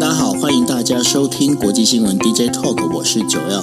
[0.00, 3.62] 大家好，欢迎大家收听国际新闻 DJ Talk，我是九 L。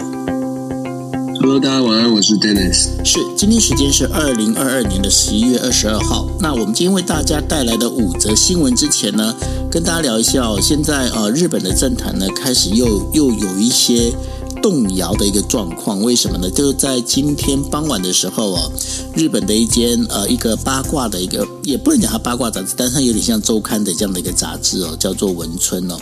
[1.39, 2.89] Hello，大家晚安，我是 Dennis。
[3.03, 6.27] 是，今天时间是二零二二年的十一月二十二号。
[6.39, 9.33] 那我们今天为大家带来的五则新闻之前呢，
[9.71, 14.13] 跟大家聊一下哦，现在呃，日本的政坛呢开始又又有一些。
[14.61, 16.49] 动摇的一个状况，为什么呢？
[16.49, 18.71] 就是在今天傍晚的时候哦，
[19.15, 25.97] 日本的一间呃一个八卦的一个，也不能讲它八卦杂志，但是它有点像周刊的这样的一个杂志哦，叫做文春哦。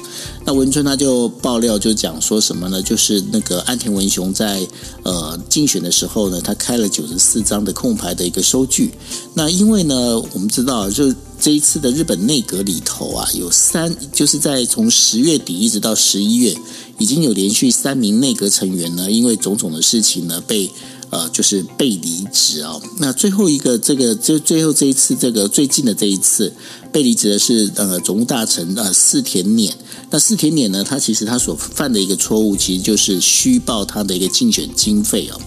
[0.45, 2.81] 那文春他就爆料就讲说什么呢？
[2.81, 4.67] 就是那个岸田文雄在
[5.03, 8.91] 呃竞选的时候呢，他开了九十四张的空牌的一个收据。
[9.33, 11.13] 那因为呢，我们知道就。
[11.37, 16.55] 这一次的日本内阁里头啊，有三，就是在从十月底一直到十一月，
[16.97, 20.71] 已经有连续三名内阁成员呢，因为种种的事情呢，被
[21.09, 22.79] 呃就是被离职啊。
[22.99, 26.53] 那最后一个这个，这最后这一次这个最近的这一次
[26.91, 29.71] 被离职的是呃总务大臣呃四田勉。
[30.09, 35.39] 那四田勉呢，他其实他所犯的一个错误，其实就是虚报他的一个竞选经费哦。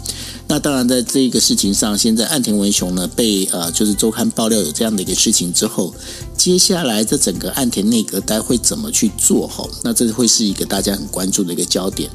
[0.51, 5.95] 那当然，在这个事情上，现在岸田文雄呢被呃，就是周刊爆料有这样的一个事情之后，
[6.39, 9.47] 接下来这整个岸田内阁该会怎么去做？
[9.47, 12.11] 哈，那这会是一个大家很关注的一个焦点。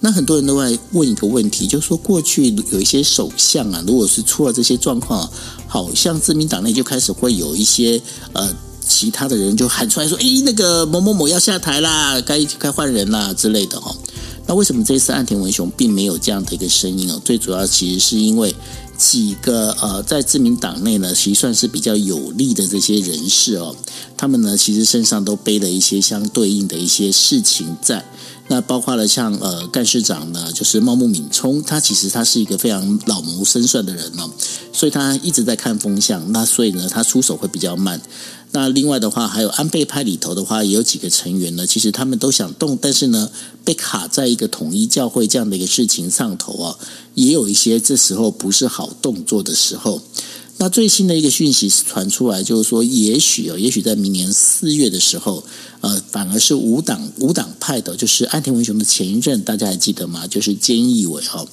[0.00, 5.30] 那很多人都在问一个问题，就是说过去有一些首相啊，如果是出了这些状况，
[5.68, 8.52] 好像自民党内就开始会有一些呃
[8.84, 13.94] 其他的人就喊出来说，诶，那个某某某要下台啦，该该换人啦之类的哈。
[14.46, 17.20] 那为什么这次岸田文雄并没有这样的一个声音哦？
[17.24, 18.54] 最主要其实是因为
[18.96, 23.74] 几个呃，在自民党内呢，其实算是比较有利的这些人士哦，
[24.16, 28.04] 他们呢其实身上都背了一些相对应的一些事情在。
[28.48, 34.30] 那包括了像呃干事长呢，就是茂木敏充，他其实他是一个非常老谋深算的人哦，
[34.72, 38.00] 所以他一直在看风向，那所以呢他出手会比较慢。
[38.52, 43.30] 那另外的话，还有安倍派里头的话，也有几个成员呢，其实他们都想动，但是呢
[43.64, 46.78] 被卡在一个统一教会这样的一个事情上头啊，
[47.14, 50.00] 也有一些这时候不是好动作的时候。
[50.58, 55.44] 那最新的一个讯息传出来，就是说，也许哦，也许在明年四月的时候，
[55.82, 60.26] 呃，反而是无党无党派的，就是岸田文雄的前一任，大家还记得吗？
[60.26, 61.46] 就是菅义伟哦，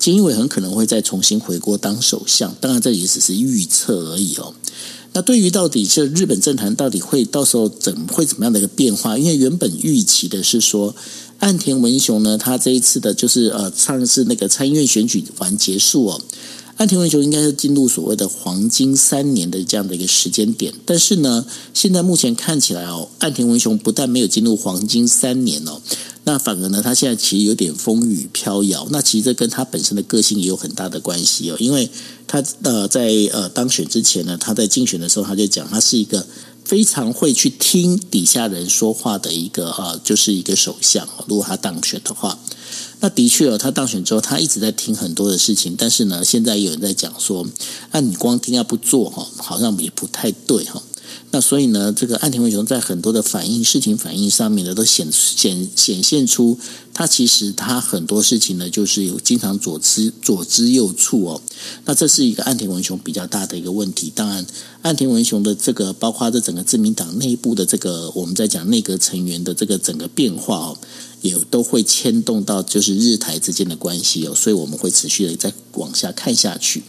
[0.00, 4.52] 菅义伟很可能会再重新回国当首相，当然这也只是预测而已哦。
[5.12, 9.16] 那对于到底是日本政坛到底会到时候怎会怎么样的一个变化？
[9.16, 10.94] 因为原本预期的是说，
[11.38, 16.20] 岸田文雄呢，他这一次的就是呃，上次那个参议院选举完结束哦。
[16.78, 21.44] 岸田文雄应该是进入所谓的黄金三年的这样的一个时间点，但是呢，
[21.74, 25.82] 现在目前看起来哦，岸田文雄不但没有进入黄金三年哦，
[26.22, 28.86] 那反而呢，他现在其实有点风雨飘摇。
[28.92, 31.90] 那其实这跟他本身的个性也有很大的关系哦，因为
[32.28, 36.24] 他呃在呃当选之前呢，他在竞选的时候他就讲，他是一个
[36.64, 41.08] 非常会去听底下人说话的一个呃，就是一个首相。
[41.26, 42.38] 如果他当选的话。
[43.00, 47.46] 那的确哦，他当选之后，他一直在听很多的事情，但是呢，现在有人在讲说，
[47.92, 50.82] 那，你光听他不做哈，好像也不太对哈。
[51.30, 56.58] 那所以呢，这个岸田文雄在很多的反应、事情反应上面呢，都显显显现出
[56.94, 61.40] 他其实他很多事情呢，就是有经常左支左支右絀哦。
[61.84, 64.10] 那这是一个岸田文雄比较大的一个问题。
[64.14, 64.46] 当然，
[64.82, 70.78] 岸田文雄的这个包括这整个自民党内部的这个我们在讲内阁成员的这个整个变化哦，
[71.20, 74.34] 也都会牵动到就是日台之间的关系哦。
[74.34, 76.82] 所以我们会持续的再往下看下去。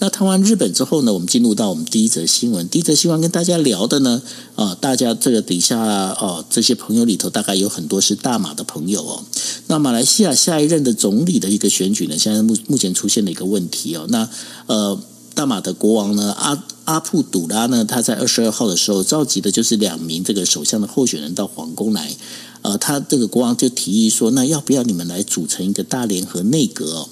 [0.00, 2.66] 那谈完日本之后呢，我们进入到我们第一则新闻。
[2.70, 4.22] 第一则新闻跟大家聊的呢，
[4.56, 9.22] 啊，大家这个底下哦，这些朋友里头大概有很多是大马的朋友哦。
[9.66, 14.06] 那马来西亚下一任的总理的一个选举呢，现在目目前出现了一个问题哦。
[14.08, 14.26] 那
[14.68, 14.98] 呃，
[15.34, 22.16] 大马的国王呢，阿阿布杜拉呢，他在二十二号的时候召集的就是两名这个首相的候选人到皇宫来，
[22.62, 27.06] 呃，他这个国王就提议说，那要不要你们来组成一个大联合内阁？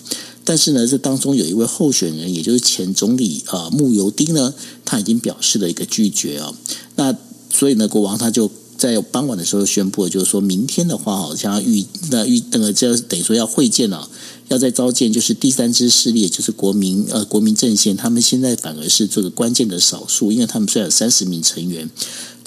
[0.48, 6.54] 但是呢，这当中有一位候选人，也就是前总理啊慕尤丁呢，他已经表示了一个拒绝啊。
[6.96, 7.14] 那
[7.52, 14.08] 所以呢，国王他就在傍晚的时候宣布，就是说明天的话，好像要预那预那个就等于说要会见了，
[14.48, 21.90] 要再召见，就是第三支势力，就是国民呃国民阵线，他们现在反而是这个关键的少数，因为他们虽然有三十名成员。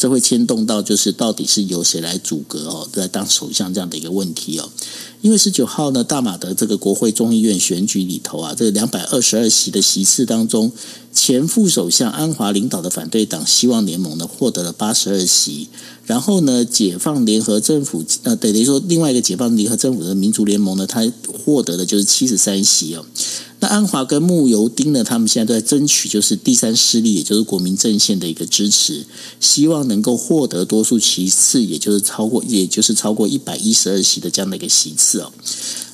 [0.01, 4.68] 这会牵动到就是到底是由谁来阻隔哦，在当首相这样的一个问题哦。
[5.21, 10.71] 因为十九号呢，大马的这个国会众议院选举里头啊，这个两百二十二席的席次当中，
[11.13, 15.68] 前副首相安华领导的反对党希望联盟呢获得了八十二席，
[16.07, 21.07] 然后呢，解放联合政府呃等于说另外一个解放联合政府的民族联盟呢，他
[21.45, 23.06] 获得的就是七十三席哦。
[23.61, 29.05] 那安华跟慕尤丁呢，他们现在都在争取，就是第三势力，也就是国民阵线的一个支持，
[29.39, 35.31] 希望能够获得多数席次，也就是超过，也就是超过一百一十二席的这样的一个席次哦。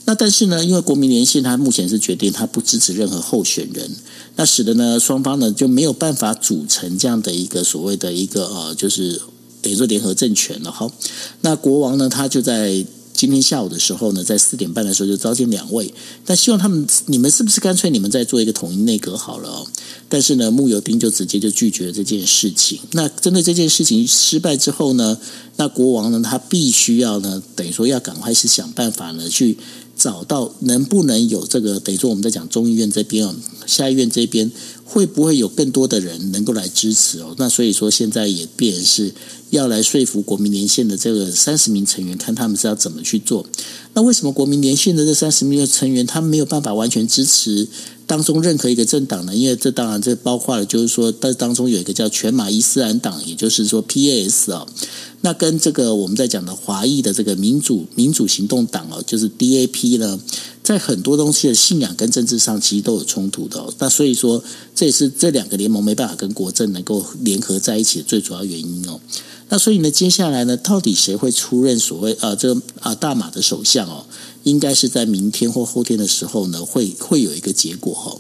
[0.06, 3.92] 那但是呢，因为国民连线，他目前是决定他不支持任何候选人，
[4.38, 9.22] 那使得呢双方呢就没有办法组成这样的一个所谓的一个呃，就是
[9.62, 10.72] 等于说联合政权了。
[10.72, 10.90] 哈，
[11.42, 12.86] 那国王呢，他就在。
[13.18, 15.92] 今天下午的时候呢，在四点半的时候就召见两位，
[16.24, 19.66] 但希望他们，你们是不是干脆你们再做一个统一内阁好了？
[20.08, 22.80] 但是呢，慕尤丁就直接就拒绝了这件事情。
[22.92, 25.18] 那针对这件事情失败之后呢，
[25.56, 29.58] 那国王呢，他必须要呢，等于说要赶快是想办法呢，去
[29.98, 33.36] 找到能不能有这个，等于说我们在讲众议院这边哦，
[33.66, 34.52] 下议院这边
[34.88, 37.36] 会不会有更多的人能够来支持哦？
[37.38, 39.14] 那所以说现在也变是。
[39.50, 43.46] 要来说服国民连线的这个三十名成员，看他们是要怎么去做。
[43.94, 47.66] 那为什么国民连线的这三十名的成员，他们没有办法完全支持
[48.06, 49.34] 当中任何一个政党呢？
[49.34, 54.68] 因为这当然这包括了，就是说，在当中有一个叫全马伊斯兰党，也就是说 PAS 啊。
[55.22, 60.20] 那跟这个我们在讲的华裔的这个民主民主行动党哦，就是 DAP 呢，
[60.68, 63.66] 在很多东西的信仰跟政治上其实都有冲突的。
[63.78, 64.44] 那所以说，
[64.76, 69.00] 这也是这两个联盟没办法跟国政能够联合在一起的最主要原因哦。
[69.48, 74.06] 那所以呢，接下来呢，到底谁会出任所谓啊这个啊大马的首相哦？
[74.44, 78.18] 应该是在明天或后天的时候呢，会会有一个结果哈。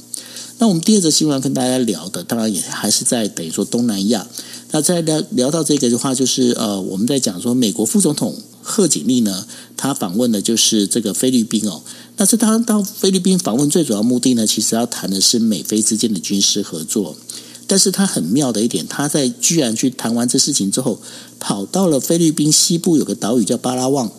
[0.59, 4.25] 那我们第二则新闻跟大家聊的，当然也还是在等于说东南亚。
[4.71, 9.45] 那再聊聊到这个的话，就是呃，我们在讲说美国副总统贺锦丽呢，
[9.75, 11.81] 他访问的就是这个菲律宾哦。
[12.17, 17.15] 那这他到菲律宾访问最主要目的呢，其实要谈的是美菲之间的军事合作。
[17.69, 21.01] 但是他很妙的一点，他在居然去谈完这事情之后，
[21.37, 24.09] 跑到了菲律宾西部有个岛屿叫巴拉望。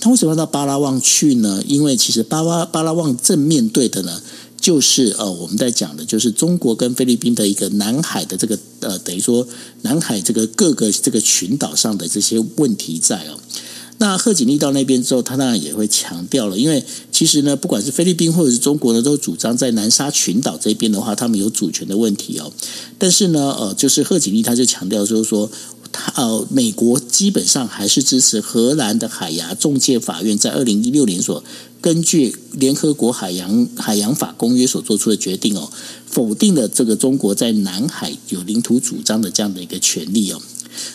[0.00, 1.62] 他为什么要到巴拉望去呢？
[1.66, 4.20] 因为其实巴拉巴拉望正面对的呢，
[4.60, 9.46] 就是呃我们在讲的，就是中国跟菲律宾的一个南海的这个呃等于说
[9.82, 13.38] 南海这个各个这个群岛上的这些问题在哦。
[13.98, 22.52] 那贺锦丽到那边之后，他当然也会强调了，因为其实呢，不管是菲律宾或者是中国呢，都主张在南沙群岛这边的话，他们有主权的问题哦。
[22.98, 25.50] 但是呢，呃，就是贺锦丽他就强调就是说，
[25.92, 31.42] 他呃，美国基本上还是支持荷兰的海牙仲介法院在二零一六年所
[31.80, 35.70] 根据联合国海洋海洋法公约所做出的决定哦，
[36.04, 40.42] 否定了这个中国在南海有领土主张的这样的一个权利哦。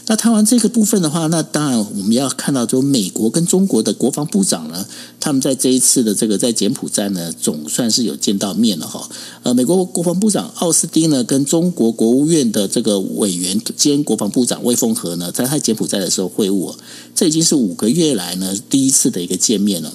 [0.07, 4.85] 那谈完这个部分的话，那当然我们要看到，就美国跟中国的国防部长呢，
[5.19, 9.09] 他们在这一次的这个在柬埔寨呢，总算是有见到面了哈。
[9.43, 16.75] 呃，美国国防部长奥斯汀呢，跟中国国务院的这个委员兼国防部长魏凤和呢，在他柬埔寨的时候会晤，
[17.15, 19.93] 这已经是五个月来呢第一次的一个见面了。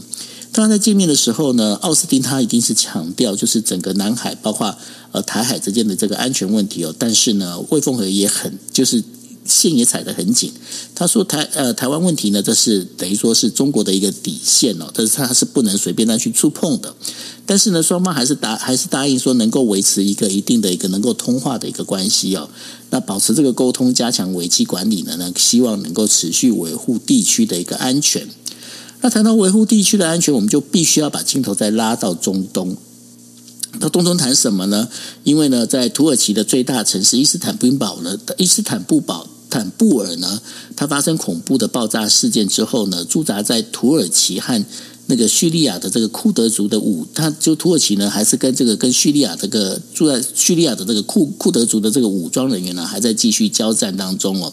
[0.53, 4.75] 当然在见面的时候呢，奥斯汀他一定是强调，就是整个南海包括
[5.13, 6.95] 呃台海之间的这个安全问题哦。
[6.99, 9.03] 但是呢，魏凤和也很就是。
[9.47, 10.53] 线也踩得很紧。
[10.95, 16.95] 他说台呃台湾问题呢，这是等于说是中国的一个底线哦，但是他是不能随便再去触碰的。
[17.45, 22.49] 但是呢，双方还是答还是答应说能够维持一个一定的一个能够通话的一个关系哦。
[22.91, 28.29] 那保持这个沟通，加强危机管理呢，呢希望能够持续维护地区的一个安全。
[29.03, 32.77] 那谈到维护地区的安全，我们就必须要把镜头再拉到中东。
[33.79, 34.89] 到东东谈什么呢？
[35.23, 39.29] 因为呢，在土耳其的最大城市伊斯坦布堡呢，伊斯坦布堡。
[39.57, 40.43] 坦布尔呢，
[40.77, 44.63] 它发生恐怖的爆炸事件之后呢，驻扎在土耳其和
[45.07, 54.53] 那个叙利亚的这个库德族的武，他就土耳其呢，还是跟这个跟叙利亚这个住在叙利亚的这个库库德族的这个武装人员呢，还在继续交战当中哦。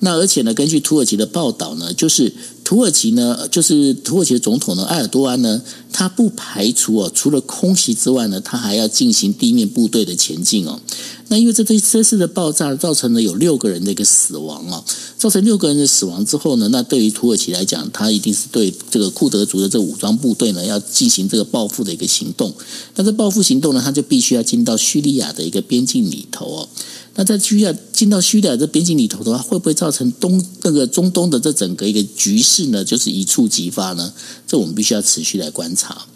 [0.00, 2.30] 那而且呢，根据土耳其的报道呢，就是
[2.64, 10.78] 土耳其呢，就是土耳其的总统呢，埃尔多安呢，他不排除哦，除了空袭之外呢，他还要进行地面部队的前进哦。
[11.28, 14.84] 那因为这这这次的爆炸造成了有六个人的一个死亡哦，
[15.16, 22.52] 造成六个人的死亡之后呢，那对于土耳其来讲，他一定是对这个库德族的这武装部队呢，要进行这个报复的一个行动。
[22.94, 26.68] 那这报复行动呢，他就必须要进到叙利亚的一个边境里头哦。
[27.16, 32.84] 那在叙利亚进到叙利亚这边境里头的话，会不会造成东那个中东的这整个一个局势呢？
[32.84, 34.12] 就是一触即发呢？
[34.46, 36.06] 这我们必须要持续来观察。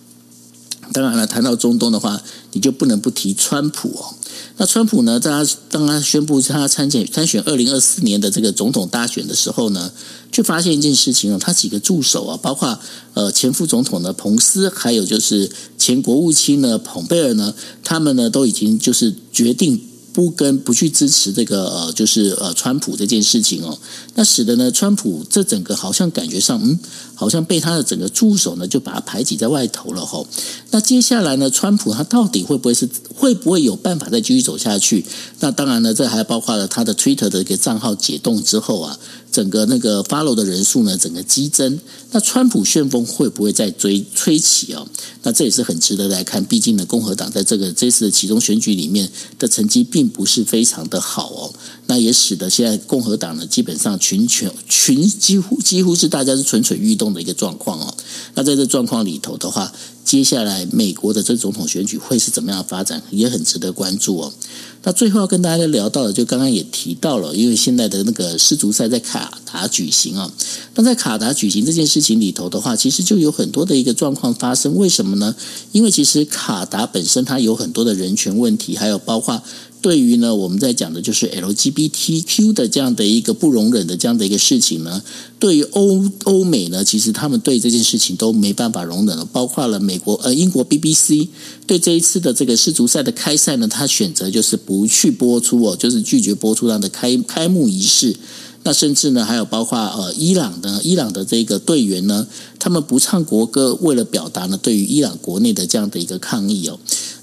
[0.92, 2.20] 当然了，谈到中东的话，
[2.52, 4.14] 你就不能不提川普哦。
[4.56, 9.90] 那川普呢，在他当他宣布他参选参选二零二四年的这个总统大选的时候呢，
[10.32, 12.78] 却发现一件事情哦，他几个助手啊，包括
[13.14, 17.54] 呃前副总统的彭斯，还有就是前国务卿呢蓬佩尔呢，
[17.84, 19.80] 他们呢都已经就是决定。
[20.18, 23.78] 不跟不去支持这个呃，就是呃川普这件事情哦，
[24.16, 26.76] 那使得呢川普这整个好像感觉上嗯，
[27.14, 30.26] 好像被他的整个助手呢就把他排挤在外头了吼。
[30.72, 35.06] 那接下来呢，川普他到底会不会是会不会有办法再继续走下去？
[35.38, 38.98] 那当然呢，这还包括了他的 Twitter 的一个账号解冻之后啊。
[39.38, 41.78] 整个那个 follow 的人数呢，整个激增，
[42.10, 44.84] 那川普旋风会不会再追吹起哦？
[45.22, 46.44] 那这也是很值得来看。
[46.44, 51.54] 毕竟呢，共和党在这个这次的其中选举里面的成绩并不是非常的好哦。
[51.86, 57.94] 那也使得现在共和党呢，基本上群群群几乎几乎是大家是蠢蠢欲动的一个状况哦。
[58.34, 59.72] 那在这状况里头的话，
[60.04, 64.32] 接下来美国的这总统选举会是怎么样发展，也很值得关注哦。
[64.82, 70.30] 那最后要跟大家聊到的，就刚刚也提到了，因为现在的那个世足赛在卡达举行啊。
[70.74, 74.76] 那在卡达举行这件事情里头的话，其实就有很多的一个状况发生。
[74.76, 75.34] 为什么呢？
[75.72, 79.42] 因为其实卡达本身它有很多的人权问题，还有包括。
[79.80, 85.02] 对于呢，我们在讲的就是 LGBTQ 的这样的一个不容忍的这样的一个事情呢，
[85.38, 89.24] 对于欧欧美呢，其实他们对这件事情都没办法容忍了。
[89.24, 91.28] 包括了美国呃英国 BBC
[91.66, 98.16] 对这一次的这个世足赛的开赛呢，他选择就是不去播出哦，就是拒绝播出他的开开幕仪式。
[98.64, 102.26] 那甚至呢，还有包括呃伊朗的伊朗的这个队员呢，
[102.58, 106.78] 他们不唱国歌，为了表达呢对于伊朗国内的这样的一个抗议哦。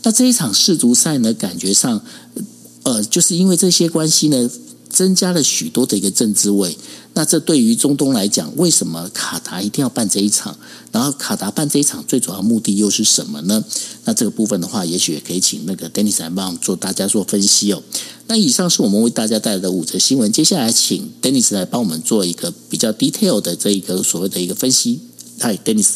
[0.05, 1.99] 那这一场世足赛呢，感觉上，
[2.83, 4.47] 呃，就是因为这些关系呢，
[4.87, 6.77] 增加了许多的一个政治味。
[7.15, 10.55] 那这对于中东来讲，为什么卡达一定要办这一场？
[10.91, 13.65] 然后卡达办这一场最主要目的又是什么呢？
[14.03, 17.81] 那这个部分的话，也许也可以请那个 Dennis 来帮做大家做分析哦。
[18.27, 24.99] 那以上是我们为大家带来的五则新闻，接下来请 Dennis 来帮我们做一个比较 detail 的这一个所谓的一个分析。
[25.39, 25.93] Hi，Dennis。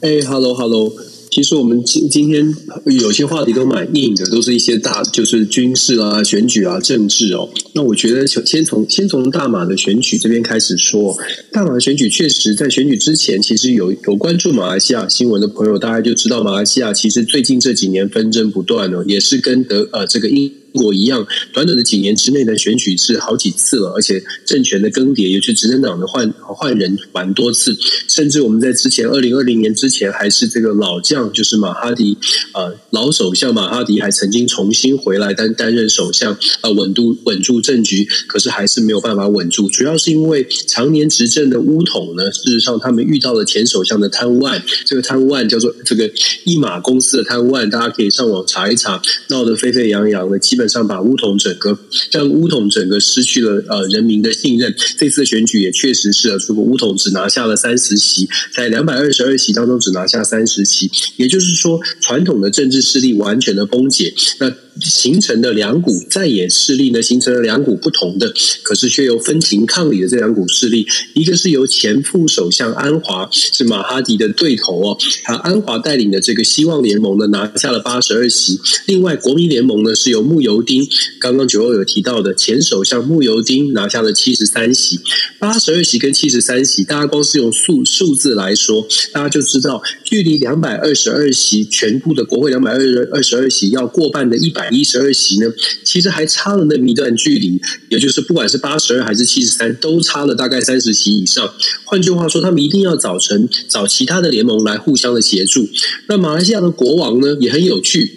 [0.00, 0.92] 哎，Hello，Hello。
[1.32, 7.48] 其实我们今今天有些话题都蛮硬的，都是一些大，就是军事啊、选举啊、政治哦。
[7.72, 11.16] 那我觉得先从先从大马的选举这边开始说。
[11.50, 20.52] 大马的选举确实在选举之前，其实有有关注马来西亚新闻的朋友，大家就知道马来西亚其实最近这几年纷争不断哦，也是跟德呃这个英。
[20.72, 27.76] 国一样，短短的几年之内呢选举是好几次了，而且政权的更迭，尤其执政党的换换人蛮多次，
[28.08, 32.16] 甚至我们在之前二零二零年之前，还是这个老将，就是马哈迪，
[32.54, 46.10] 呃，老首相马哈迪还曾经重新回来担担任首相，呃，稳住稳住政局，可是还是没有办法稳住，主要是因为常年执政的巫统呢，事实上他们遇到了前首相的贪污案，这个贪污案叫做这个
[46.44, 50.61] 一马公司的贪污案，大家可以上网查一查，闹得沸沸扬扬的，基本。
[50.68, 51.78] 上把乌统整个
[52.10, 54.74] 让乌统整个失去了呃人民的信任。
[54.98, 64.12] 这次选举也确实是，如果乌统只拿下了三十席，在两百二十二席当中只拿下三十席，也就是说传统的政治势力完全的崩解。
[64.38, 70.86] 那形成的两股在野势力呢，形成了两股不同的，可是却又分庭抗礼的这两股势力。
[71.14, 80.88] 一个是由前副首相安华是马哈迪的对头哦，他安华带领的这个希望联盟呢拿下了八十二席，另外国民联盟呢是由慕尤丁，
[81.20, 84.98] 刚刚九欧有提到的前首相慕尤丁拿下了七十三席，
[85.38, 92.78] 八十二席跟七十三席，大家光是用数数字来说，大家就知道距离两百二十二席全部的国会两百二
[93.12, 94.61] 二十二席要过半的一百。
[94.62, 95.46] 百一十二席呢，
[95.82, 101.52] 其实还差了那么一段距离，也就是不管是八十二还是七十三，都差了大概三十席以上。
[101.84, 105.68] 换句话说，他们一定要找成找其他的联盟来互相的协助。
[106.06, 108.08] 那马来西亚的国王呢，也很有趣。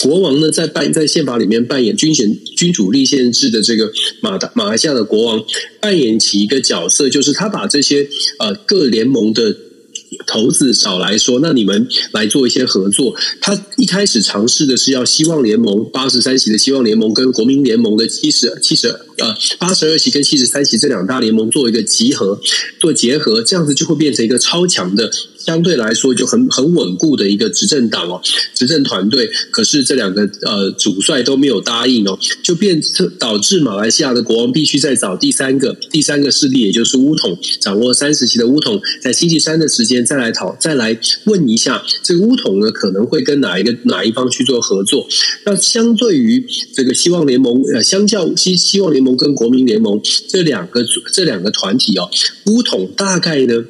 [0.00, 5.44] 国王呢，在扮在宪法里面扮演君贤君主立宪制的这个马达马来西亚的国王，
[5.82, 8.08] 扮演起一个角色，就是他把这些
[8.38, 9.54] 呃各联盟的。
[10.26, 13.14] 投资少来说，那你们来做一些合作。
[13.40, 22.40] 他一开始尝试的是要希望联盟八十三席的希望联盟跟国民联盟的七十七十呃八十二席跟七十三席这两大联盟做一个集合
[22.78, 25.10] 做结合，这样子就会变成一个超强的。
[25.48, 28.20] 相对来说就很很稳固的一个执政党哦，
[28.52, 29.30] 执政团队。
[29.50, 45.08] 可是这两个呃主帅都没有答应哦，就变成导致马来西亚的国王必须再找第三个第三个势力，也就是巫统，掌握三十席的巫统，在星期三的时间再来讨再来问一下这个巫统呢可能会跟哪一个哪一方去做合作？
[45.46, 52.10] 那相对于这个希望联盟呃，相较希希望联盟跟国民联盟这两个这两个团体哦，
[52.44, 53.64] 巫统大概呢。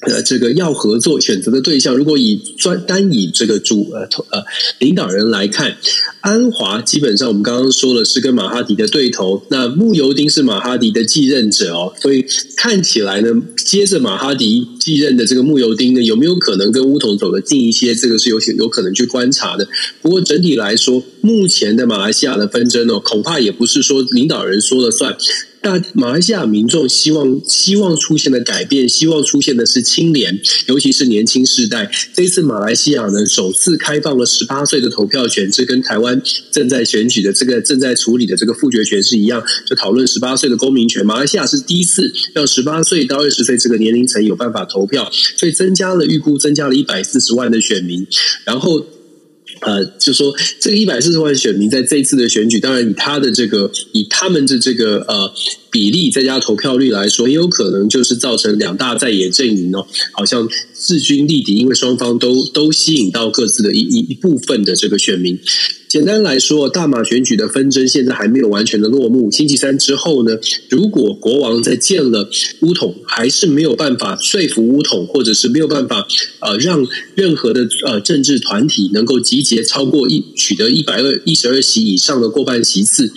[0.00, 4.42] 呃，这个要合作选择的对象，如果以专单以这个主呃呃
[4.78, 5.76] 领导人来看，
[6.22, 12.24] 安华基本上我们刚刚说了是跟马哈迪的对头，那慕尤丁是马哈迪的继任者哦，所以
[12.56, 13.28] 看起来呢，
[13.66, 17.94] 接着马哈迪继任的这个慕尤丁呢，有没有可能跟乌统走得近一些？
[17.94, 19.68] 这个是有有可能去观察的。
[20.00, 25.14] 不过整体来说，目前的马来西亚的纷争哦，恐怕也不是说领导人说了算。
[25.62, 31.90] 那马来西亚民众希望希望出现的改变，希望出现的是清廉，尤其是年轻世代。
[32.14, 41.04] 这一次马来西亚呢，首次开放了十八岁的投票权，这跟台湾正在选举的这个正在处理的这个复决权是一样，就讨论十八岁的公民权。
[41.04, 48.06] 马来西亚是第一次让十八岁到二十岁这个年龄层有办法投票，所以增加了预估增加了一百四十万的选民，
[48.44, 48.86] 然后。
[49.60, 55.32] 呃，就说这个一百四十万选民在这一次的选举，当然以他的这个以他们的这个呃
[55.70, 65.38] 比例再加投票率来说，也有可能就是造成两大在野阵营哦，好像势均力敌，因为双方都都吸引到各自的一一一部分的这个选民。
[65.90, 69.28] 简单来说，大马选举的纷争现在还没有完全的落幕。
[69.28, 72.30] 星期三之后呢，如果国王在见了
[72.60, 76.06] 乌统，还是没有办法说服乌统，或者是没有办法
[76.38, 83.12] 呃让任何的呃政治团体能够集结超过一取得一百二一十二席以上的过半席次。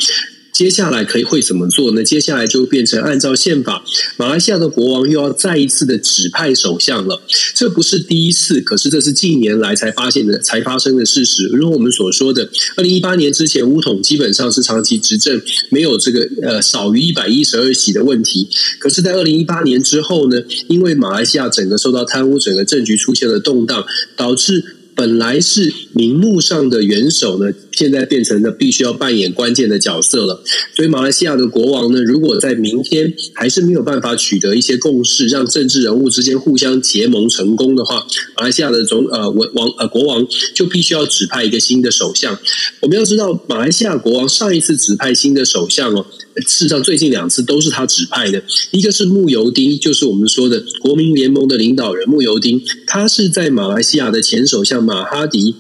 [0.53, 2.03] 接下来可以会怎么做呢？
[2.03, 3.83] 接下来就变成按照宪法，
[4.17, 7.22] 马来西亚的国王又要再一次的指派首相了。
[7.55, 11.48] 这不是第一次，可是这是近年来才发现的、才发生的事实。
[11.48, 18.48] 如我们所说的，二零一八年之前，巫统基本上是长期执政，没有这个呃少于一百一十二席的问题。
[18.79, 23.83] 可是，在二零一八年之后呢，因为马来西亚整个受到贪污，整个政局出现了动荡，
[24.15, 24.77] 导致。
[24.95, 30.43] 本来是名目上的元首呢，现在变成了必须要扮演关键的角色了。
[30.75, 38.05] 所以马来西亚的国王呢，如果在明天还是没有办法取得一些共识，让政治人物之间互相结盟成功的话，
[38.38, 42.38] 马来西亚的总呃王呃国王就必须要指派一个新的首相。
[42.81, 46.05] 我们要知道，马来西亚国王上一次指派新的首相哦。
[46.41, 48.43] 事实上，最近两次都是他指派的。
[48.71, 55.55] 一个是慕尤丁，就是我们说的国民联盟的领导人慕尤丁，他是在马来西亚的前首相马哈迪。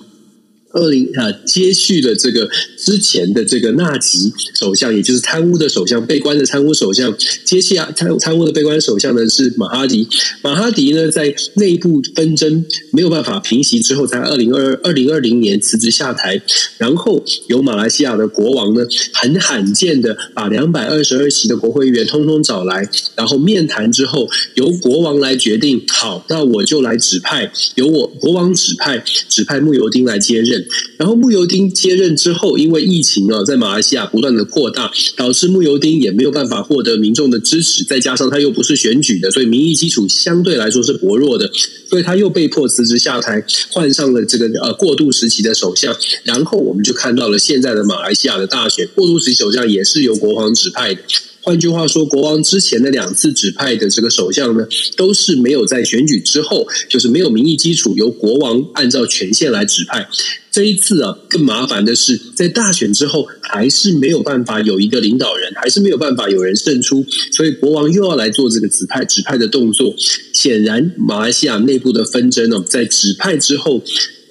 [0.73, 7.15] 二零啊，接续了这个之前的这个纳吉首相，也就是贪污的首相，被关的贪污首相。
[7.45, 10.07] 接下贪贪污的被关首相呢是马哈迪。
[10.41, 16.41] 马哈迪呢在内部纷争没有办法平息之后，在二零二二零二零年辞职下台。
[16.79, 18.81] 然后由马来西亚的国王呢，
[19.13, 25.83] 很罕见的把两百二十二席的国会议员通通找来，然后面谈之后，由国王来决定。
[25.87, 30.62] 好，那我就来指派，由我国王指派，指派慕尤丁来接任。
[30.97, 41.51] 然后慕尤丁接任之后，因为疫情啊，在马来西亚不断的扩大，导致慕尤丁也没有办法获得民众的支持，再加上他又不是选举的，所以民意基础相对来说是薄弱的，
[41.89, 45.95] 所以他又被迫辞职下台，换上了这个呃过渡时期的首相。
[46.23, 51.01] 然后我们就看到了现在的马来西亚的大选，过渡时期首相也是由国王指派的。
[51.45, 60.07] 换句话说，国王之前的两次指派的这个首相呢，都是没有在选举之后，就是没有民意基础，由国王按照权限来指派。
[60.53, 69.95] 这一次啊，更麻烦的是，在大选之后，还是没有办法有一个领导人，还是没有办法有人胜出，所以国王又要来做这个指派指派的动作。
[70.31, 73.81] 显然，马来西亚内部的纷争呢，在指派之后，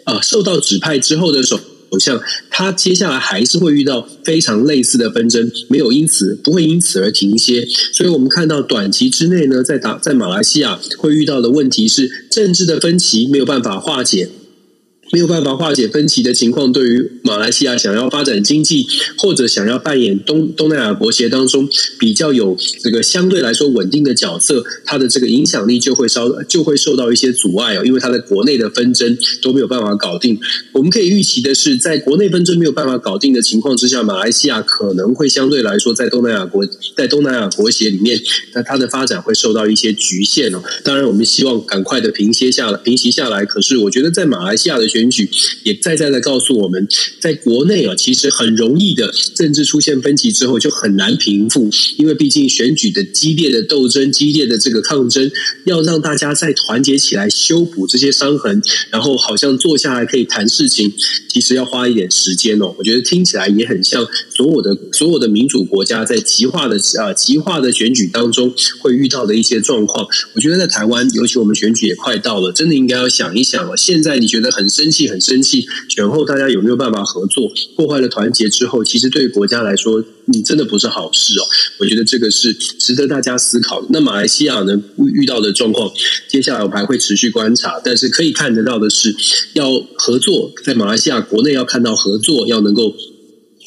[0.05, 1.59] 啊，受到指派之后的首。
[1.93, 7.67] 首相，他接下来还是会遇到非常类似的纷争，没有因此不会因此而停歇。
[7.93, 14.31] 所以我们看到短期之内呢，在打在马来西亚会遇到的问题是政治的分歧没有办法化解。
[15.13, 18.87] 没有办法化解分歧的情况，对于马来西亚想要发展经济
[19.19, 30.41] 或者想要扮演东东南亚国协当中比较有这个相对来说稳定的角色，它的这个影响力就会稍 就会受到一些阻碍哦，因为它的国内的纷争都没有办法搞定。
[30.73, 38.19] 我们可以预期的是，在国内纷争没有办法搞定的情况之下，马来西亚可能会相对来说在东南亚国在东南亚国协里面，
[38.55, 40.63] 那它的发展会受到一些局限哦。
[40.83, 43.45] 当然，我们希望赶快的平息下来，平息下来。
[43.45, 45.29] 可是，我觉得在马来西亚的选选举
[45.65, 46.87] 也再再的告诉我们，
[47.19, 55.29] 在国内啊，其实很容易的政治出现分歧之后就很难平复，因为毕竟选举的激烈的斗争、激烈的这个抗争，
[55.65, 60.93] 要让大家再团结起来修补这些伤痕，然后好像坐下来可以谈事情，
[61.29, 62.73] 其实要花一点时间哦。
[62.79, 64.07] 我觉得听起来也很像
[64.43, 70.05] 所有的所有的民主国家在极化的啊极化的选举当中会遇到的一些状况。
[70.35, 73.77] 我觉得在台湾，尤其我们选举也快到了，真的应该要想一想了。
[73.77, 77.53] 现在你觉得很生气，很生气，选后大家有没有办法合作？
[77.77, 81.45] 破坏了团结之后，其实对于国家来说，你，真的不是好事哦。
[81.79, 83.87] 我觉得这个是值得大家思考。
[83.91, 84.77] 那马来西亚呢，
[85.15, 85.89] 遇到的状况，
[86.29, 87.81] 接下来我还会持续观察。
[87.85, 89.15] 但是可以看得到的是，
[89.55, 92.93] 要合作，在马来西亚国内要看到合作，要能够。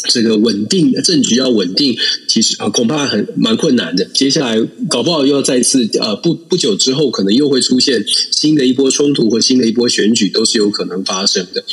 [0.07, 4.05] 这个稳定政局要稳定，其实啊恐怕很蛮困难的。
[4.13, 11.63] 接下来搞不好又要再次呃不不久之后，可能又会出现新的一波冲突或新的一波选举，都是有可能发生的。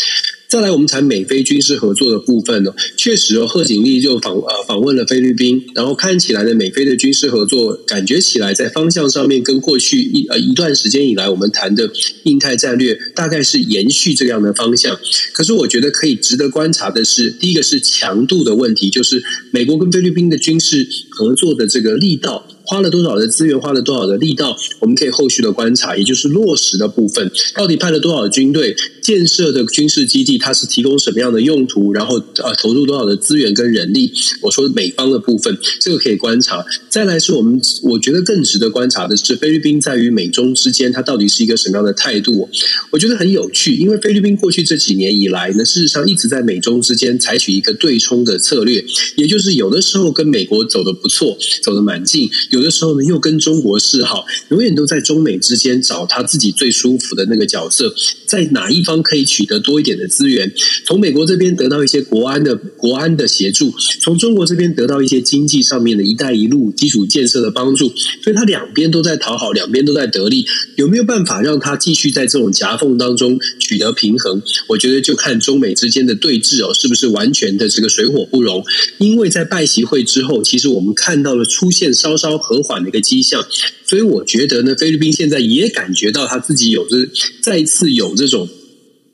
[0.52, 11.90] 再来，我们谈美菲军事合作的部分呢，确实哦，贺锦丽就访呃访问了菲律宾，然后看起来的美菲的军事合作，感觉起来在方向上面跟过去一呃一段时间以来我们谈的
[12.24, 14.94] 印太战略大概是延续这样的方向。
[15.32, 22.46] 可是我觉得可以值得观察的是，第一个是强度的问题，就是美国跟菲律宾的军事合作的这个力道。
[22.64, 34.12] 花了多少的资源，花了多少的力道，我们可以后续的观察，也就是落实的部分，到底派了多少军队，建设的军事基地，它是提供什么样的用途，然后呃投入多少的资源跟人力。
[34.40, 36.64] 我说美方的部分，这个可以观察。
[36.88, 42.48] 再来是我们我觉得更值得观察的是菲律宾在于美中之间，它到底是一个什么样的态度？
[42.90, 48.85] 我觉得很有趣，因为菲律宾过去这几年以来呢，事实上一直在美中之间采取一个对冲的策略，
[49.16, 52.31] 也就是有的时候跟美国走得不错，走得蛮近。
[52.52, 57.94] 有的时候呢，又跟中国示好，永远都在中美之间找他自己最舒服的那个角色，
[58.26, 60.52] 在哪一方可以取得多一点的资源，
[60.84, 67.88] 从美国这边得到一些国安的国安的协助，从中国这边得到一些经济上面的一带一路基础建设的帮助，
[68.22, 70.44] 所以他两边都在讨好，两边都在得利，
[70.76, 74.42] 有没有办法让他继续在这种夹缝当中取得平衡？
[74.66, 78.62] 我觉得就看中美之间的对峙哦，是不是完全的这个水火不容？
[78.98, 82.41] 因为在拜习会之后，其实我们看到了出现稍稍。
[82.42, 83.42] 和缓的一个迹象，
[83.87, 87.09] 所以我觉得呢，菲律宾现在也感觉到他自己有这
[87.40, 88.48] 再次有这种。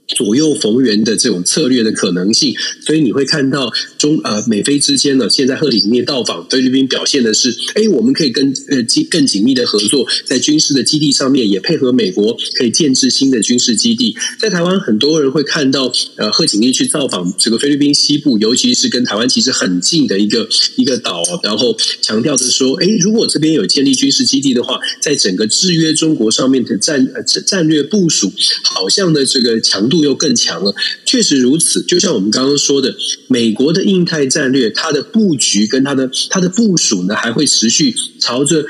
[0.09, 14.17] 左右逢源的这种策略的可能性，所以你会看到中呃美菲之间呢，现在贺锦丽到访菲律宾，表现的是，哎，我们可以跟呃紧更紧密的合作，在军事的基地上面也配合美国，可以建置新的军事基地。
[14.41, 27.07] 在台湾，很多人会看到呃贺锦丽去造访这个菲律宾西部，尤其是跟台湾其实很近的一个一个岛，然后强调是说，哎，如果这边有建立军事基地的话，在整个制约中国上面的战
[27.45, 28.33] 战略部署，
[28.65, 29.98] 好像的这个强度。
[30.03, 31.83] 又更强了，确实如此。
[31.83, 32.95] 就像我们刚刚说的，
[33.27, 38.65] 美国的印太战略，它的布局跟它的它的部署呢，还会持续朝着。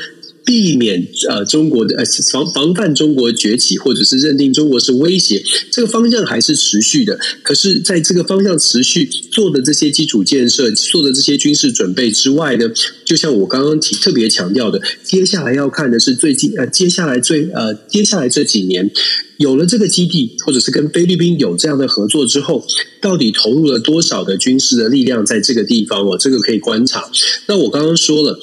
[0.48, 7.18] 避免呃中国的呃防防范中国崛起，或者是认定中国是威胁，这个方向还是持续的。
[7.42, 12.64] 可是，在这个方向持续做的这些基础建设、做的这些军事准备之外呢，
[13.04, 18.90] 就像我刚刚提特别强调的，接下来要看的是最近呃，接下来最呃，接下来这几年
[19.36, 22.66] 有了这个基地，或者是跟菲律宾有这样的合作之后，
[23.02, 26.16] 到底投入了多少的军事的力量在这个地方哦？
[26.18, 27.10] 这个可以观察。
[27.46, 28.40] 那我刚刚说了。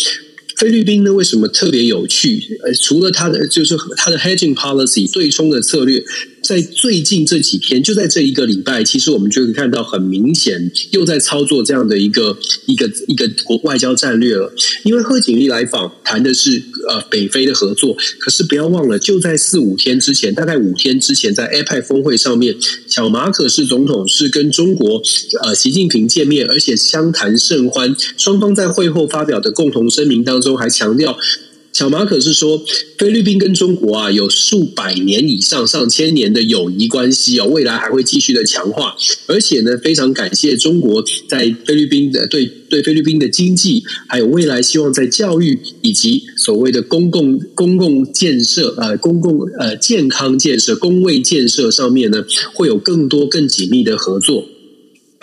[0.56, 2.58] 菲律宾呢，为什么特别有趣？
[2.64, 6.04] 呃，除了它的就是它的 hedging policy 对冲的策略。
[6.46, 14.54] 在最近这几天，就在这一个礼拜，其实我们就可以看到很明显又在操作这样的一个一个一个国外交战略了。
[14.84, 22.56] 因为贺锦丽来访谈的是呃北非的合作，可是不要忘了，就在四五天之前，大概五天之前，在 APEC 峰会上面，
[22.86, 25.02] 小马可是总统是跟中国
[25.42, 31.18] 呃习近平见面，而且相谈甚欢，双方在会后发表的共同声明当中还强调。
[31.76, 32.64] 小马可是说，
[32.98, 38.96] 菲律宾跟中国啊有数百年以上、上千年的友谊关系哦，未来还会继续的强化。
[39.28, 54.46] 而且呢，非常感谢中国在菲律宾的对对菲律宾的经济，还有未来希望在教育以及所谓的公共公共建设呃公共呃健康建设、公卫建设上面呢，会有更多更紧密的合作。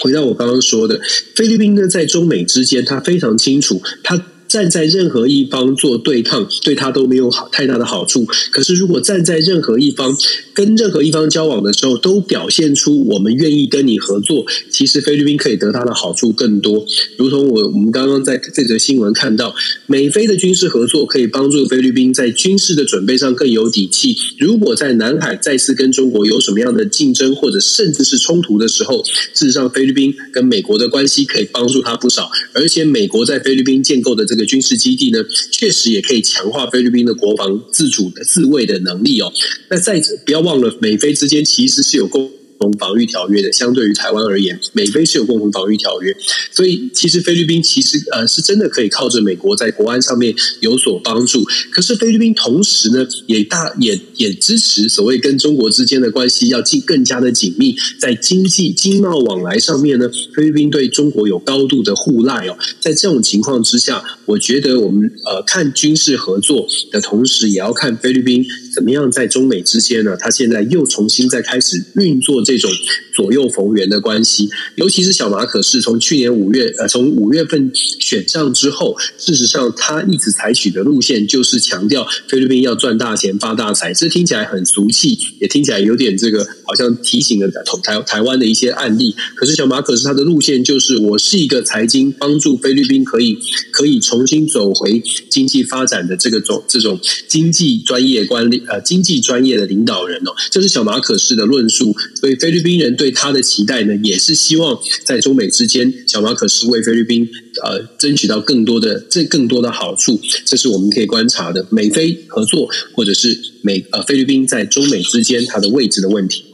[0.00, 1.00] 回到我刚刚说的，
[1.34, 4.26] 菲律宾呢在中美之间，他非常清楚他。
[4.52, 8.26] 站在任何一方做对抗，对他都没有好太大的好处。
[8.50, 10.14] 可是，如果站在任何一方，
[10.52, 16.84] 跟任何一方交往的时候，都表现出我们愿意跟你合作，其实菲律宾可以得到的好处更多。
[17.16, 19.54] 如同我我们刚刚在这则新闻看到，
[19.86, 24.14] 美菲的军事合作可以帮助菲律宾在军事的准备上更有底气。
[24.38, 32.30] 如果在南海再次跟中国有什么样的竞争，或者甚至是冲突的时候，事实上菲律宾跟美国的关系可以帮助他不少。
[32.52, 34.41] 而且，美国在菲律宾建构的这个。
[34.44, 35.18] 军事基地呢，
[35.50, 39.32] 确实也可以强化菲律宾的国防自主的自卫的能力哦。
[39.68, 42.30] 那再者，不要忘了，美菲之间其实是有共
[42.62, 46.16] 同防御条约的，相对于台湾而言，美菲是有共同防御条约，
[46.52, 51.44] 所以其实菲律宾其实呃是真的可以靠着美国在国安上面有所帮助。
[51.72, 62.56] 可是菲律宾同时呢，也大也也支持所谓跟中国之间的关系要进更加的紧密，在经济经贸往来上面呢，菲律宾对中国有高度的互赖哦。
[62.78, 72.70] 在这种情况之下，我觉得我们呃看军事合作的同时，也要看菲律宾怎么样在中美之间呢，他现在又重新再开始运作这种
[73.14, 74.48] 左右逢源的关系。
[74.76, 87.50] 尤其是小马可是从去年五月呃从五月份选上之后，事实上他一直采取的路线就是强调菲律宾要赚大钱发大财，这听起来很俗气，也听起来有点这个好像提醒了
[87.82, 89.14] 台台湾的一些案例。
[89.36, 93.38] 可是小马可是他的路线就是我是一个财经帮助菲律宾可以
[93.70, 101.94] 可以重新走回经济发展的这个种这种经济专业观念呃经济专业的领导人哦，这是小马可士的论述。
[102.14, 107.28] 所以菲律宾人对他的期待呢，也是希望在中美之间，小马可是为菲律宾
[107.62, 116.44] 呃争取到更多的这更多的好处，这是我们可以观察的美菲合作或者是美呃菲律宾在中美之间它的位置的问题。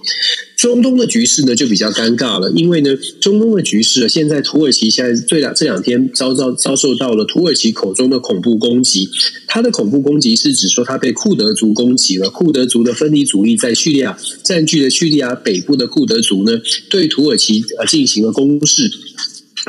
[0.59, 2.91] 中东的局势呢就比较尴尬了，因为呢，
[3.21, 9.09] 中东的局势现在土耳其现在最两这两天遭遭遭受到了土耳其口中的恐怖攻击。
[9.47, 18.91] 他的恐怖攻击是指说他被库德族攻击了，库德族的分离主义在叙利亚占据了叙利亚北部的库德族呢，对土耳其呃进行了攻势。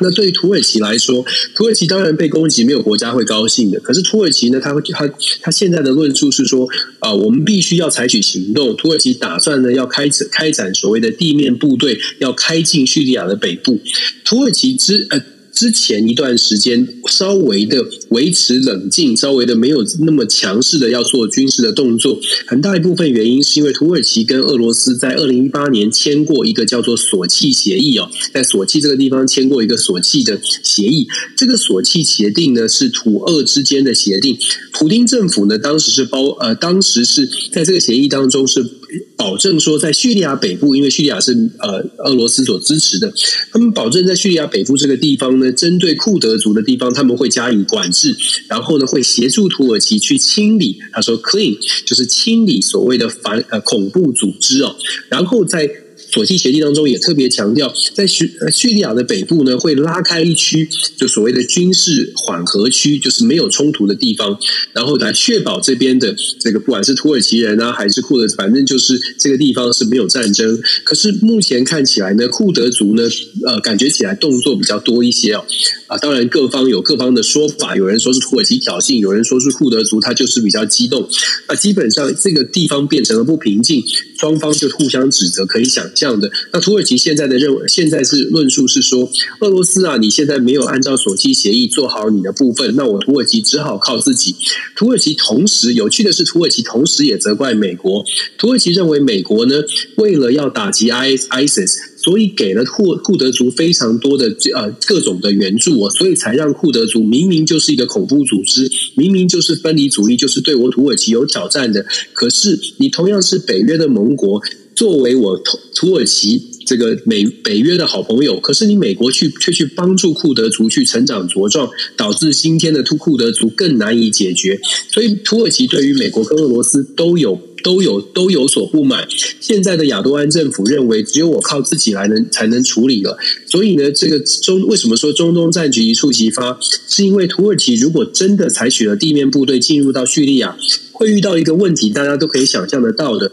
[0.02, 3.80] 那对于土耳其来说，土耳其当然被攻击，没有国家会高兴的。
[3.80, 5.10] 可是土耳其呢，他会他
[5.42, 6.68] 他现在的论述是说，
[7.00, 8.76] 啊、我们必须要采取行动。
[8.76, 13.80] 土耳其打算呢，要开展开展所谓的地面部队，要开进叙利亚的北部。
[14.24, 15.22] 土耳其之呃。
[15.60, 22.18] 之前一段时间稍微的维持冷静，稍微的没有那么强势的要做军事的动作，
[22.48, 34.38] 很大一部分原因是因为土耳其跟俄罗斯在二零一八年签过一个叫做索契协议哦，在索契这个地方签过一个索契的协议，这个索契协定呢是土俄之间的协定，
[34.72, 38.79] 普丁政府呢当时是包呃当时是在这个协议当中是。
[39.16, 43.14] 保证说，在叙利亚北部，因为叙利亚是呃俄罗斯所支持的，
[43.52, 48.16] 他们保证在叙利亚北部这个地方呢，针对库德族的地方，他们会加以管制，
[48.48, 50.78] 然后呢，会协助土耳其去清理。
[50.92, 54.76] 他说，clean 就是清理所谓的反呃恐怖组织哦，
[55.10, 55.70] 然后在。
[56.12, 60.68] 索契协议当中也特别强调，在叙叙利亚的北部呢，会拉开一区，
[60.98, 64.38] 就所谓的军事缓和区，就是没有冲突的地方，
[64.74, 70.60] 然后来确保这边的这个不管是土耳其人啊，还是库德，反正就是这个地方是没有战争。
[70.84, 73.04] 可是目前看起来呢，库德族呢，
[73.46, 75.46] 呃，感觉起来动作比较多一些哦。
[75.90, 81.10] 啊，当然各方有各方的说法，有人说是土耳其挑衅，有人说是库德族他就是比较激动。
[81.50, 83.84] 那基本上这个地方变成了不平静，
[84.18, 85.86] 双方就互相指责，可以想。
[85.96, 94.36] 象的，那土耳其现在的认为，现在是论述是说，俄罗斯啊，你现在没有按照索契协议做好你的部分，那我土耳其只好靠自己。
[94.76, 98.06] 土耳其同时有趣的是，土耳其同时也责怪美国。
[98.38, 99.56] 土耳其认为美国呢，
[99.98, 111.86] 为了要打击 ISIS，所以给了库库德族非常多的呃各种的援助哦，所以才让库德族明明就是一个恐怖组织，明明就是分离主义，就是对我土耳其有挑战的。
[112.14, 114.42] 可是你同样是北约的盟国。
[114.76, 124.58] 作为我土土耳其这个美北约的好朋友，可是你美国去却去帮助库德族去成长茁壮，导致今天的突库德族更难以解决。
[124.90, 129.08] 所以土耳其对于美国跟俄罗斯都有都有都有所不满。
[129.40, 133.18] 现在的亚多安政府认为，只有我靠自己来能才能处理了。
[133.46, 136.58] 所以呢，这个中为什么说中东战局一触即发？
[136.88, 140.58] 是因为土耳其如果真的采取了地面部队进入到叙利亚，
[140.92, 143.32] 会遇到一个问题，大家都可以想象得到的。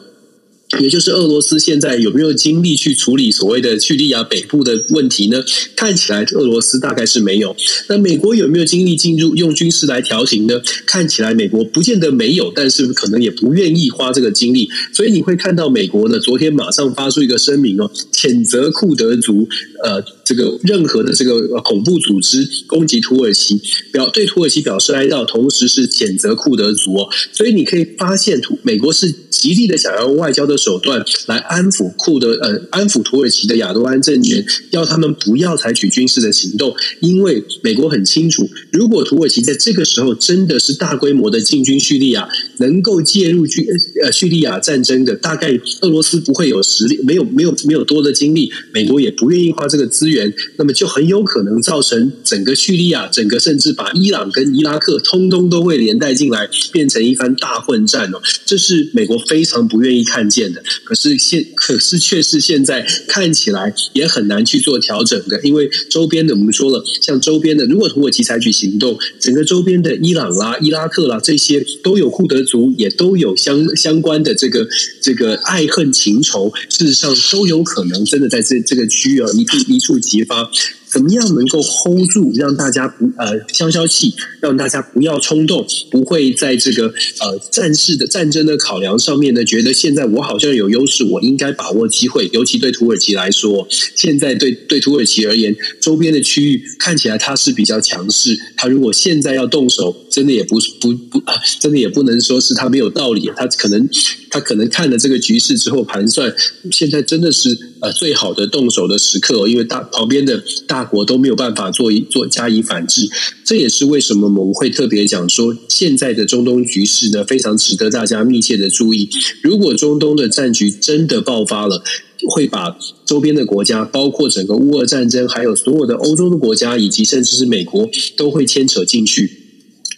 [0.81, 5.43] 也就是俄罗斯现在有没有精力去处理所谓的叙利亚北部的问题呢？
[5.77, 7.55] 看起来俄罗斯大概是没有。
[7.89, 10.61] 那美国有没有精力进入用军事来调停呢？
[10.85, 14.69] 看起来美国不见得没有，但是可能也不愿意花这个精力。
[14.93, 19.49] 所以你会看到美国呢，昨天马上发出一个声明哦，谴责库德族
[19.85, 23.59] 呃这个任何的这个恐怖组织攻击土耳其，
[23.91, 27.09] 表对土耳其表示哀悼，同时是谴责库德族哦。
[27.33, 30.55] 所以你可以发现，土美国是极力的想要外交的。
[30.67, 42.29] 手段来安抚库德呃，安抚土耳其的亚多安政权，要他们不要采取军事的行动，因为美国很清楚，如果土耳其在这个时候真的是大规模的进军叙利亚，
[42.59, 43.67] 能够介入叙
[44.03, 58.21] 呃叙利亚战争的，大概俄罗斯不会有实力，没有没有没有多的精力，美国也不愿意花这个资源，那么就很有可能造成整个叙利亚，整个甚至把伊朗跟伊拉克通通都会连带进来，变成一番大混战哦。
[58.45, 60.63] 这是美国非常不愿意看见的。
[60.85, 74.67] 可是现可是却是现在看起来也很难去做调整的，因为周边的我们说了，像周边的，如果土耳其采取行动，整个周边的伊朗啦、伊拉克啦这些都有库德族，也都有相相关的这个
[75.03, 80.51] 这个爱恨情仇，事实上都有可能真的在这这个区域啊一触一触即发。
[80.89, 92.31] 怎么样能够 hold 住，让大家不呃消消气，让大家不要冲动，不会在这个呃战事的战争的考量上面呢，觉得现在我好像有优势，我应该把握机会。
[92.33, 98.39] 尤其对土耳其来说，现在对对土耳其而言，周边的区域看起来它是比较强势。
[98.57, 103.31] 它如果现在要动手，真的也不不不啊，真的也不能说是它没有道理。
[103.37, 103.89] 它可能
[104.31, 106.35] 他可能看了这个局势之后盘算，
[106.73, 110.87] 现在真的是呃最好的动手的时刻，因为大旁边的大。
[110.87, 113.11] 国都没有办法做一做加以反制，
[113.45, 119.11] 这也是为什么我们会特别讲说，现在的中东局势呢，非常值得大家密切的注意。
[119.43, 121.83] 如果中东的战局真的爆发了，
[122.29, 129.46] 会把周边的国家，包括整个乌俄战争，还有所有的欧洲的国家，以及甚至是美国，都会牵扯进去。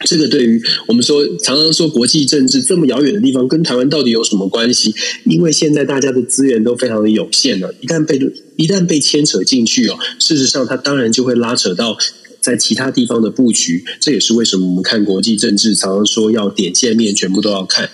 [0.06, 4.94] 这个对于我们说，常常说国际政治这么遥远的地方，跟台湾到底有什么关系？
[5.24, 8.20] 因为现在大家的资源都非常的有限了，一旦被
[8.56, 11.98] 一旦被牵扯进去哦，事实上它当然就会拉扯到
[12.40, 13.84] 在其他地方的布局。
[13.98, 17.90] 这也是为什么我们看国际政治，常常说要点线面，全部都要看。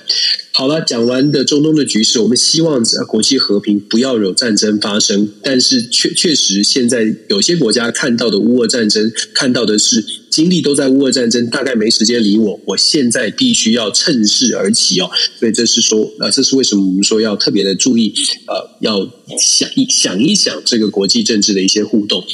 [0.52, 5.32] 好了，讲完的中东的局势，我们希望国际和平，不要有战争发生。
[5.42, 10.04] 但是确确实，现在有些国家看到的乌俄战争，看到的是。
[10.34, 12.58] 精力都在乌俄战争，大概没时间理我。
[12.66, 18.12] 我现在必须要趁势而起哦，所以这是说，呃，这是为什么我们说要特别的注意，
[18.48, 22.24] 呃，要想一想一想这个国际政治的一些互动。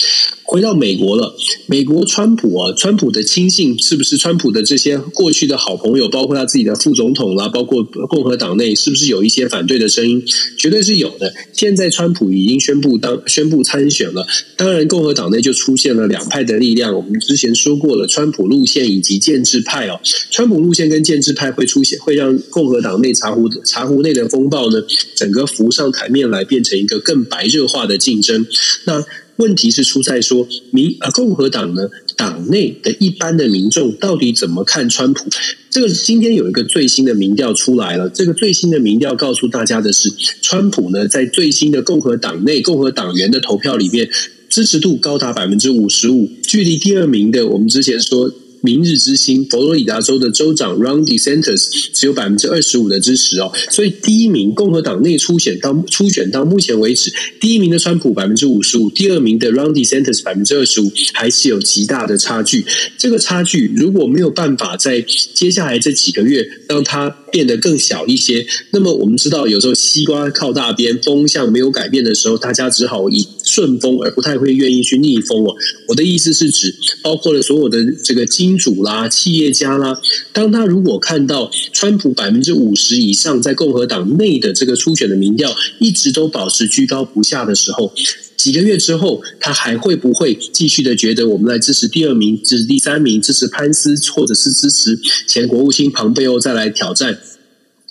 [0.45, 1.37] 回到美国了，
[1.67, 10.25] 美国川普啊，川普的亲信是不是川普的这些过去的好朋友，包括他自己的副总统啦，包括共和党内，是不是有一些反对的声音？
[10.59, 11.33] 绝对是有的。
[11.53, 16.97] 现在川普已经宣布当宣布参选了，当然共和党内就出现了两派的力量。
[16.97, 17.90] 我们之前说过。
[17.91, 19.99] 过了川普路线以及建制派哦，
[20.31, 24.81] 川普路线跟建制派会出现，会让共和党内茶壶茶壶内的风暴呢，
[25.17, 28.47] 整个浮上台面来，变成一个更白热化的竞争。
[28.85, 29.05] 那
[29.37, 35.29] 问题是出在说民呃共和党呢，党内的一般的民众到底怎么看川普？
[35.69, 44.09] 这个今天有一个最新的民调出来了，这个最新的民调告诉大家的是，川普呢在最新的共和党内共和党员的投票里面。
[44.51, 48.31] 支持度高达百分之五十五，距离第二名的我们之前说。
[48.63, 57.11] 明日之星，佛罗里达州的州长 Ron DeSantis 只有百分之二十五的支持哦，所以第一名共和党内初选到初选到目前为止，
[57.41, 62.67] 第一名的川普百分之五十五，第二名的 Ron DeSantis 百分之二十五，还是有极大的差距。
[62.99, 75.55] 这个差距如果没有办法在接下来这几个月让它变得更小一些，那么我们知道有时候西瓜靠大边，风向没有改变的时候，大家只好以顺风，而不太会愿意去逆风哦。
[75.89, 80.01] 我的意思是指包括了所有的这个金主啦、企业家啦，
[80.33, 87.93] 当他如果看到川普百分之五十以上在共和党内的这个初选的民调一直都保持居高不下的时候，
[88.37, 97.19] 几个月之后，他还会不会继续的觉得我们来支持第二名、支持第三名、支持潘斯，或者是支持前国务卿庞贝欧再来挑战？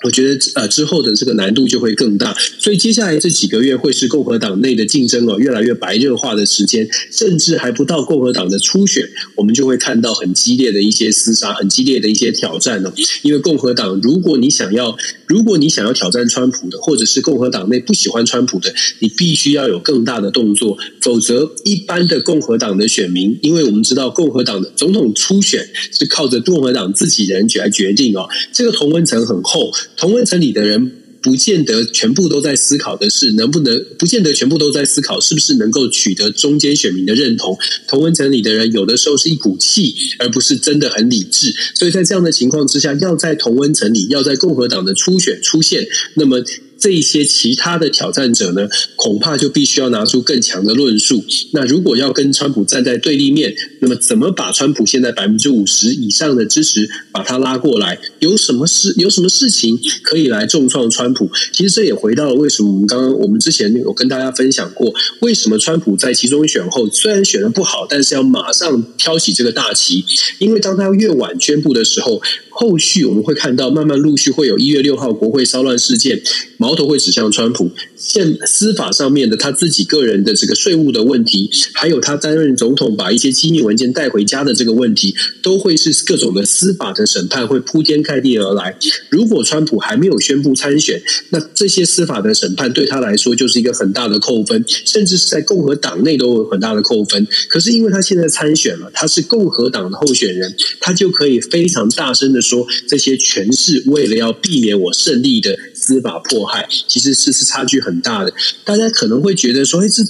[0.06, 9.04] 我觉得呃之后的这个难度就会更大，所以接下来这几个月会是共和党内的竞争哦越来越白热化的时间，甚至还不到共和党的初选，
[9.36, 12.94] 我们就会看到很激烈的一些厮杀，很激烈的一些挑战哦。
[13.24, 14.96] 因为共和党，如果你想要，
[15.28, 29.70] 如果你想要挑战川普的，或者是共和党内不喜欢川普的，你必须要有更大的动作，否则一般的共和党的选民，因为我们知道共和党的总统初选是靠着共和党自己人来决定哦，这个同温层很厚。
[30.00, 37.58] 同温层里的人不见得全部都在思考的是能不能，不见得全部都在思考是不是能够取得中间选民的认同。
[37.86, 41.54] 同温层里的人有的时候是一股气，而不是真的很理智。
[41.76, 46.42] 所以在这样的情况之下，要在同温层里，要在共和党的初选出现，那么
[46.80, 51.24] 这一些其他的挑战者呢，恐怕就必须要拿出更强的论述。
[51.52, 58.00] 那如果要跟川普站在对立面，那么怎么把川普现在百分之五十以上的支持把他拉过来？
[58.20, 58.94] 有什么事？
[58.98, 61.30] 有什么事情可以来重创川普？
[61.52, 70.06] 其实这也回到了为什么我们刚刚我们之前有跟大家分享过，为什么川普在其中选后虽然选得不好，但是要马上挑起这个大旗，
[70.38, 72.22] 因为当他越晚宣布的时候。
[72.60, 76.22] 后续我们会看到，慢慢陆续会有一月六号国会骚乱事件，
[76.58, 77.72] 矛头会指向川普。
[77.96, 88.78] 现司法上面的他自己个人的这个税务的问题，还有他担任总统把一些机密文件带回家的这个问题，都会是各种的司法的审判会铺天盖地而来。
[89.10, 97.26] 如果川普还没有宣布参选，那这些司法的审判对他来说就是一个很大的扣分，甚至是在共和党内都有很大的扣分。
[97.48, 102.68] 可是因为他现在参选了，他是共和党的候选人，他就可以非常大声的说。
[102.88, 108.34] 这些全是为了要避免我胜利的司法迫害，其实是是差距很大的。
[108.64, 110.04] 大家可能会觉得说，哎，这。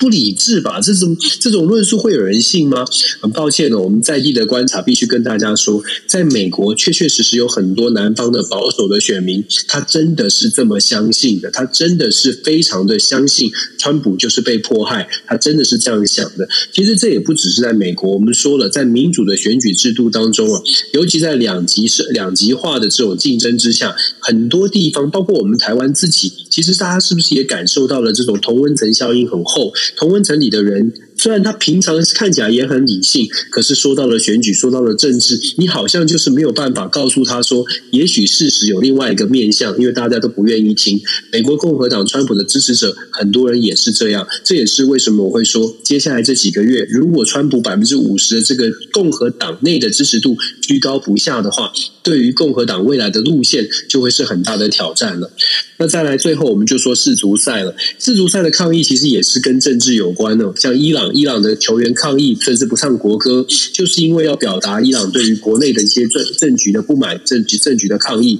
[0.00, 0.80] 不理智吧？
[0.80, 2.84] 这种这种论述会有人信吗？
[3.20, 13.48] 很抱歉呢，我们在地的观察必须跟大家说，在美国确确实实有很多南方的保守的选民，他真的是这么相信的，他真的是非常的相信
[13.78, 16.48] 川普就是被迫害，他真的是这样想的。
[16.72, 20.60] 其实这也不只是在美国，我们说了，在民主的选举制度当中啊，
[20.94, 29.72] 尤其在两极是两极化的这种竞争之下，很多地方，包括我们台湾自己，其实大家是不是也感受到了这种同温层效应很厚？
[29.96, 30.92] 同温层里的人。
[31.16, 41.00] 虽然他平常看起来也很理性，可是说到了选举，说到了政治，你好像就是没有办法告诉他说，也许事实有另外一个面向，因为大家都不愿意听。
[41.32, 44.28] 美国共和党川普的支持者，很多人也是这样。
[44.44, 55.32] 这也是为什么我会说，接下来这几个月，如果川普百分之五十的这个共和党内的支持度居高不下的话，对于共和党未来的路线就会是很大的挑战了。
[55.78, 57.74] 那再来，最后我们就说世足赛了。
[57.98, 61.05] 世足赛的抗议其实也是跟政治有关的，像伊朗。
[61.12, 68.38] 伊朗的球员抗议，甚至不唱国歌，就是因为要表达伊朗对于国内的一些政政局的不满，政局政局的抗议。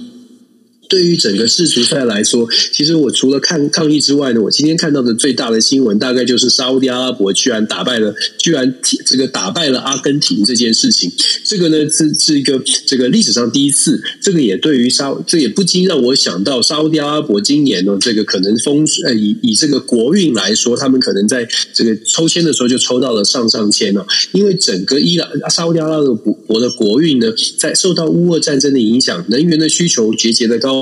[0.89, 8.73] 对于整个世足赛来说，其实我除了看抗议之外呢，我今天看到的最大的新闻，大概就是沙乌地阿拉伯居然打败了，居然
[9.05, 11.11] 这个打败了阿根廷这件事情。
[11.43, 27.27] 这个呢是是一个这个历史上第一次，这个也对于沙，这也不禁让我想到沙乌地阿拉伯今年呢，这个可能风呃以以这个国运来说，他们可能在这个抽签的时候就抽到了上上签了，因为整个伊朗沙乌地阿拉伯国的国运呢，
[27.57, 30.76] 在受到乌俄战争的影响，能源的需求节节的高。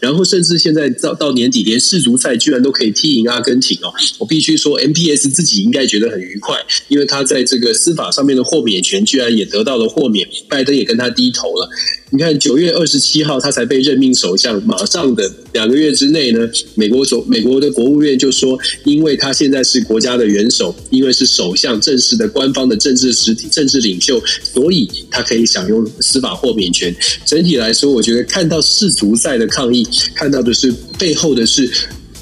[0.00, 3.92] 然后甚至现在到到年底，连世足赛居然都可以踢赢阿根廷哦！
[4.18, 6.56] 我必须说，MPS 自己应该觉得很愉快，
[6.88, 11.68] 因为他在这个司法上面的豁免权居然也得到了豁免，拜登也跟他低头了。
[12.10, 26.94] 你看，九月二十七号他才被任命首相，马上的两个月之内呢，美国总美国的国务院就说，因为他现在是国家的元首，因为是首相正式的官方的政治实体、政治领袖，所以他可以享用司法豁免权。
[27.26, 31.70] 整体来说，我觉得看到世足赛的抗议，看到的是背后的是。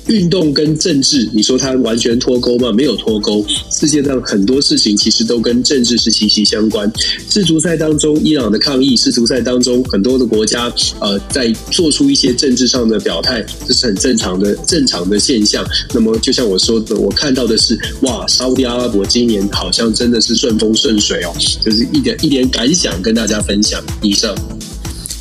[0.09, 2.70] 运动跟政治，你说它完全脱钩吗？
[2.70, 3.45] 没有脱钩。
[3.72, 6.89] 世界上很多事情其实都跟政治是息息相关。
[7.29, 15.66] 世足赛当中，伊朗的抗议；世足赛当中，很多的国家呃在做出一些政治上的表态，这是很正常的正常的现象。
[15.93, 23.83] 那么，就像我说的，我看到的是，哇，沙乌地阿拉伯今年好像真的是顺风顺水哦，就是一点一点感想跟大家分享。
[24.03, 24.33] 以上。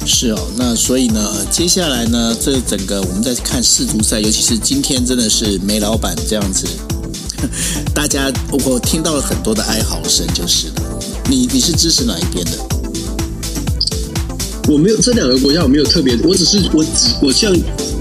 [0.05, 6.67] 是哦，那所以呢，接下来呢，这整个我们在看世足赛，尤其是今天，真的是梅老板这样子，
[7.93, 8.31] 大家
[8.65, 10.73] 我听到了很多的哀嚎声，就是了。
[11.27, 12.74] 你你是支持哪一边的？
[14.67, 16.89] 我没有这两个国家，我没有特别，我只是我只
[17.21, 17.55] 我像。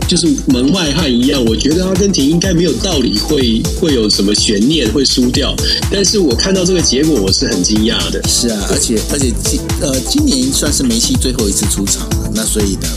[0.07, 5.57] 就是门外汉一样，我觉得阿根廷应该没有道理会会有什么悬念会输掉，
[5.91, 8.23] 但是我看到这个结果，我是很惊讶的。
[8.29, 12.89] 是啊，而且而且今呃今年算是梅西最后一次出场了，那所以呢，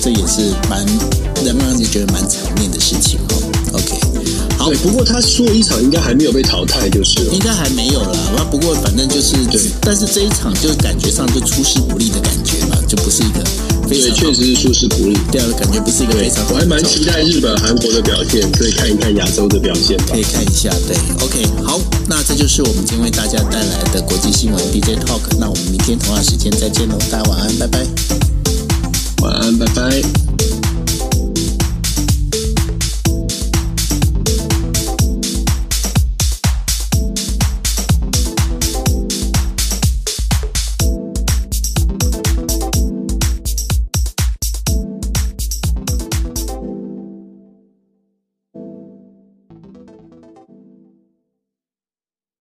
[0.00, 0.86] 这也是蛮
[1.44, 3.63] 让人觉得蛮残念的事情哦。
[4.64, 8.16] 好，不过他输了一场应该还没有被淘汰，就是了应该还没有啦。
[8.34, 13.44] 那不过反正就是对，但是这一场就感觉上就出师不利的感觉嘛，就不是一个。
[13.86, 15.18] 对，确实是出师不利。
[15.30, 16.54] 这样的感觉不是一个非常好。
[16.54, 19.98] 我还蛮期待日本、韩国的表现，可以看一看亚洲的表现。
[20.08, 25.20] 可以看一下，对，OK，好，那这就是我们今天为大家带来的国际新闻 DJ Talk。
[25.38, 27.86] 那我们明天同样时间再见喽，大家晚安，拜拜。
[29.20, 30.53] 晚安，拜拜。